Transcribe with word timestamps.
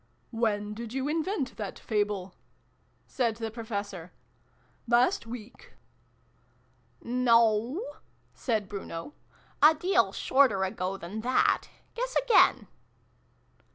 "When 0.45 0.73
did 0.73 0.93
you 0.93 1.07
invent 1.07 1.57
that 1.57 1.77
Fable?" 1.77 2.33
said 3.17 3.35
the 3.35 3.51
Professor." 3.51 4.11
Last 4.87 5.27
week?" 5.27 5.73
"No!" 7.27 7.79
said 8.33 8.67
Bruno. 8.67 9.13
"A 9.61 9.75
deal 9.75 10.11
shorter 10.11 10.63
ago 10.63 10.97
than 10.97 11.21
that. 11.21 11.69
Guess 11.93 12.15
again 12.15 12.67